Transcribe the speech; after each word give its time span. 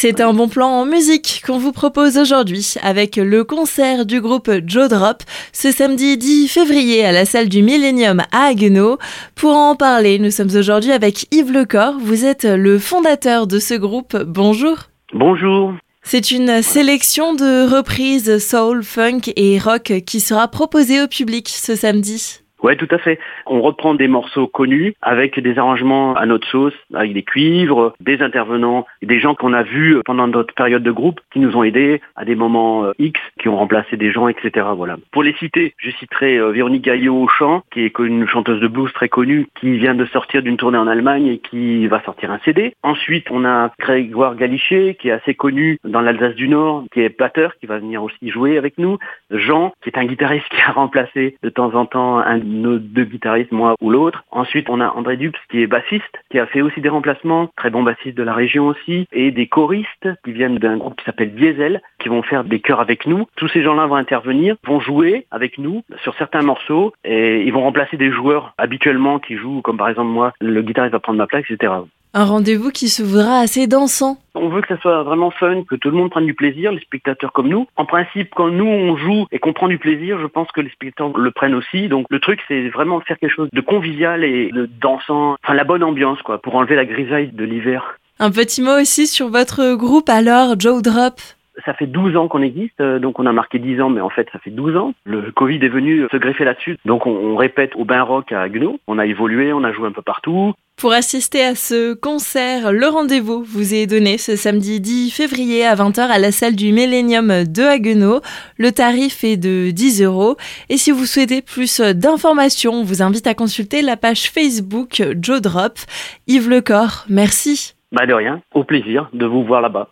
C'est 0.00 0.20
un 0.20 0.32
bon 0.32 0.46
plan 0.46 0.68
en 0.68 0.86
musique 0.86 1.42
qu'on 1.44 1.58
vous 1.58 1.72
propose 1.72 2.18
aujourd'hui 2.18 2.74
avec 2.82 3.16
le 3.16 3.42
concert 3.42 4.06
du 4.06 4.20
groupe 4.20 4.48
Joe 4.64 4.88
Drop 4.88 5.24
ce 5.52 5.72
samedi 5.72 6.16
10 6.16 6.46
février 6.46 7.04
à 7.04 7.10
la 7.10 7.24
salle 7.24 7.48
du 7.48 7.64
Millennium 7.64 8.22
à 8.30 8.44
Haguenau. 8.44 8.98
Pour 9.34 9.56
en 9.56 9.74
parler, 9.74 10.20
nous 10.20 10.30
sommes 10.30 10.54
aujourd'hui 10.54 10.92
avec 10.92 11.26
Yves 11.34 11.50
Lecor. 11.50 11.94
Vous 11.98 12.24
êtes 12.24 12.44
le 12.44 12.78
fondateur 12.78 13.48
de 13.48 13.58
ce 13.58 13.74
groupe. 13.74 14.16
Bonjour. 14.16 14.76
Bonjour. 15.12 15.74
C'est 16.04 16.30
une 16.30 16.62
sélection 16.62 17.34
de 17.34 17.68
reprises 17.68 18.38
soul, 18.38 18.84
funk 18.84 19.32
et 19.34 19.58
rock 19.58 19.92
qui 20.06 20.20
sera 20.20 20.46
proposée 20.46 21.02
au 21.02 21.08
public 21.08 21.48
ce 21.48 21.74
samedi. 21.74 22.38
Ouais, 22.62 22.76
tout 22.76 22.88
à 22.90 22.98
fait. 22.98 23.18
On 23.46 23.60
reprend 23.60 23.94
des 23.94 24.08
morceaux 24.08 24.46
connus 24.46 24.94
avec 25.02 25.38
des 25.38 25.58
arrangements 25.58 26.14
à 26.14 26.26
notre 26.26 26.46
sauce, 26.48 26.74
avec 26.92 27.12
des 27.12 27.22
cuivres, 27.22 27.94
des 28.00 28.20
intervenants, 28.20 28.86
des 29.02 29.20
gens 29.20 29.34
qu'on 29.34 29.52
a 29.52 29.62
vus 29.62 29.98
pendant 30.04 30.26
notre 30.26 30.54
période 30.54 30.82
de 30.82 30.90
groupe 30.90 31.20
qui 31.32 31.38
nous 31.38 31.56
ont 31.56 31.62
aidés 31.62 32.00
à 32.16 32.24
des 32.24 32.34
moments 32.34 32.84
euh, 32.84 32.92
X, 32.98 33.20
qui 33.40 33.48
ont 33.48 33.56
remplacé 33.56 33.96
des 33.96 34.10
gens, 34.10 34.28
etc. 34.28 34.66
Voilà. 34.76 34.96
Pour 35.12 35.22
les 35.22 35.34
citer, 35.34 35.74
je 35.78 35.90
citerai 35.92 36.36
euh, 36.36 36.50
Véronique 36.50 36.84
Gaillot 36.84 37.22
au 37.22 37.28
chant, 37.28 37.62
qui 37.72 37.82
est 37.82 37.98
une 37.98 38.26
chanteuse 38.26 38.60
de 38.60 38.68
blues 38.68 38.92
très 38.92 39.08
connue, 39.08 39.46
qui 39.60 39.78
vient 39.78 39.94
de 39.94 40.04
sortir 40.06 40.42
d'une 40.42 40.56
tournée 40.56 40.78
en 40.78 40.86
Allemagne 40.86 41.26
et 41.26 41.38
qui 41.38 41.86
va 41.86 42.02
sortir 42.02 42.30
un 42.30 42.38
CD. 42.44 42.74
Ensuite, 42.82 43.26
on 43.30 43.44
a 43.44 43.72
Grégoire 43.78 44.34
Galichet, 44.34 44.96
qui 45.00 45.08
est 45.08 45.12
assez 45.12 45.34
connu 45.34 45.78
dans 45.84 46.00
l'Alsace 46.00 46.34
du 46.34 46.48
Nord, 46.48 46.84
qui 46.92 47.00
est 47.00 47.16
batteur, 47.16 47.56
qui 47.58 47.66
va 47.66 47.78
venir 47.78 48.02
aussi 48.02 48.30
jouer 48.30 48.58
avec 48.58 48.78
nous. 48.78 48.98
Jean, 49.30 49.72
qui 49.82 49.90
est 49.90 49.98
un 49.98 50.04
guitariste 50.04 50.48
qui 50.50 50.60
a 50.60 50.72
remplacé 50.72 51.36
de 51.42 51.48
temps 51.48 51.74
en 51.74 51.86
temps 51.86 52.18
un 52.18 52.38
nos 52.48 52.78
deux 52.78 53.04
guitaristes, 53.04 53.52
moi 53.52 53.74
ou 53.80 53.90
l'autre. 53.90 54.24
Ensuite, 54.30 54.68
on 54.70 54.80
a 54.80 54.88
André 54.88 55.16
Dux 55.16 55.32
qui 55.50 55.62
est 55.62 55.66
bassiste, 55.66 56.04
qui 56.30 56.38
a 56.38 56.46
fait 56.46 56.62
aussi 56.62 56.80
des 56.80 56.88
remplacements, 56.88 57.50
très 57.56 57.70
bon 57.70 57.82
bassiste 57.82 58.16
de 58.16 58.22
la 58.22 58.34
région 58.34 58.66
aussi, 58.66 59.06
et 59.12 59.30
des 59.30 59.46
choristes 59.46 60.08
qui 60.24 60.32
viennent 60.32 60.58
d'un 60.58 60.76
groupe 60.76 60.96
qui 60.96 61.04
s'appelle 61.04 61.34
Diesel, 61.34 61.82
qui 61.98 62.08
vont 62.08 62.22
faire 62.22 62.44
des 62.44 62.60
chœurs 62.60 62.80
avec 62.80 63.06
nous. 63.06 63.26
Tous 63.36 63.48
ces 63.48 63.62
gens-là 63.62 63.86
vont 63.86 63.96
intervenir, 63.96 64.56
vont 64.66 64.80
jouer 64.80 65.26
avec 65.30 65.58
nous 65.58 65.82
sur 66.02 66.14
certains 66.16 66.42
morceaux, 66.42 66.92
et 67.04 67.42
ils 67.42 67.52
vont 67.52 67.62
remplacer 67.62 67.96
des 67.96 68.10
joueurs 68.10 68.54
habituellement 68.58 69.18
qui 69.18 69.36
jouent, 69.36 69.62
comme 69.62 69.76
par 69.76 69.88
exemple 69.88 70.08
moi, 70.08 70.32
le 70.40 70.62
guitariste 70.62 70.92
va 70.92 71.00
prendre 71.00 71.18
ma 71.18 71.26
place, 71.26 71.44
etc. 71.48 71.72
Un 72.14 72.24
rendez-vous 72.24 72.70
qui 72.70 72.88
se 72.88 73.02
voudra 73.02 73.38
assez 73.40 73.66
dansant. 73.66 74.18
On 74.34 74.48
veut 74.48 74.62
que 74.62 74.68
ça 74.68 74.80
soit 74.80 75.02
vraiment 75.02 75.30
fun, 75.30 75.62
que 75.68 75.74
tout 75.74 75.90
le 75.90 75.96
monde 75.96 76.10
prenne 76.10 76.26
du 76.26 76.34
plaisir, 76.34 76.72
les 76.72 76.80
spectateurs 76.80 77.32
comme 77.32 77.48
nous. 77.48 77.66
En 77.76 77.84
principe, 77.84 78.30
quand 78.34 78.48
nous 78.48 78.66
on 78.66 78.96
joue 78.96 79.26
et 79.30 79.38
qu'on 79.38 79.52
prend 79.52 79.68
du 79.68 79.78
plaisir, 79.78 80.18
je 80.20 80.26
pense 80.26 80.50
que 80.52 80.60
les 80.60 80.70
spectateurs 80.70 81.16
le 81.18 81.30
prennent 81.30 81.54
aussi. 81.54 81.88
Donc 81.88 82.06
le 82.08 82.20
truc, 82.20 82.40
c'est 82.48 82.68
vraiment 82.70 83.00
faire 83.00 83.18
quelque 83.18 83.34
chose 83.34 83.48
de 83.52 83.60
convivial 83.60 84.24
et 84.24 84.50
de 84.52 84.66
dansant, 84.80 85.36
enfin 85.42 85.54
la 85.54 85.64
bonne 85.64 85.82
ambiance 85.82 86.22
quoi, 86.22 86.40
pour 86.40 86.54
enlever 86.54 86.76
la 86.76 86.84
grisaille 86.84 87.28
de 87.28 87.44
l'hiver. 87.44 87.98
Un 88.20 88.30
petit 88.30 88.62
mot 88.62 88.80
aussi 88.80 89.06
sur 89.06 89.28
votre 89.28 89.74
groupe 89.74 90.08
alors, 90.08 90.58
Joe 90.58 90.82
Drop 90.82 91.20
ça 91.64 91.74
fait 91.74 91.86
12 91.86 92.16
ans 92.16 92.28
qu'on 92.28 92.42
existe, 92.42 92.80
euh, 92.80 92.98
donc 92.98 93.18
on 93.18 93.26
a 93.26 93.32
marqué 93.32 93.58
10 93.58 93.80
ans, 93.80 93.90
mais 93.90 94.00
en 94.00 94.10
fait 94.10 94.28
ça 94.32 94.38
fait 94.38 94.50
12 94.50 94.76
ans. 94.76 94.94
Le 95.04 95.30
Covid 95.32 95.58
est 95.64 95.68
venu 95.68 96.06
se 96.10 96.16
greffer 96.16 96.44
là-dessus, 96.44 96.78
donc 96.84 97.06
on, 97.06 97.36
répète 97.36 97.76
au 97.76 97.84
Bain 97.84 98.02
Rock 98.02 98.32
à 98.32 98.42
Haguenau. 98.42 98.78
On 98.88 98.98
a 98.98 99.06
évolué, 99.06 99.52
on 99.52 99.62
a 99.62 99.72
joué 99.72 99.86
un 99.86 99.92
peu 99.92 100.02
partout. 100.02 100.54
Pour 100.76 100.92
assister 100.92 101.44
à 101.44 101.54
ce 101.54 101.94
concert, 101.94 102.72
le 102.72 102.86
rendez-vous 102.86 103.42
vous 103.42 103.74
est 103.74 103.86
donné 103.86 104.18
ce 104.18 104.36
samedi 104.36 104.80
10 104.80 105.10
février 105.10 105.64
à 105.64 105.74
20h 105.74 106.00
à 106.00 106.18
la 106.18 106.32
salle 106.32 106.56
du 106.56 106.72
Millennium 106.72 107.44
de 107.44 107.62
Haguenau. 107.62 108.20
Le 108.58 108.72
tarif 108.72 109.24
est 109.24 109.36
de 109.36 109.70
10 109.70 110.02
euros. 110.02 110.36
Et 110.68 110.76
si 110.76 110.90
vous 110.90 111.04
souhaitez 111.04 111.42
plus 111.42 111.80
d'informations, 111.80 112.72
on 112.72 112.84
vous 112.84 113.02
invite 113.02 113.26
à 113.26 113.34
consulter 113.34 113.82
la 113.82 113.96
page 113.96 114.30
Facebook 114.30 115.02
Joe 115.20 115.40
Drop. 115.40 115.78
Yves 116.26 116.48
Lecor, 116.48 117.06
merci. 117.08 117.74
Bah 117.90 118.04
de 118.04 118.12
rien, 118.12 118.42
au 118.54 118.64
plaisir 118.64 119.08
de 119.14 119.24
vous 119.24 119.42
voir 119.44 119.62
là-bas. 119.62 119.86